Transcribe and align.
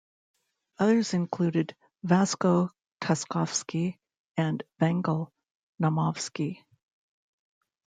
Others 0.79 1.13
include: 1.13 1.75
Vasko 2.03 2.71
Taskovski 3.03 3.99
and 4.35 4.63
Vangel 4.81 5.29
Naumovski. 5.79 6.63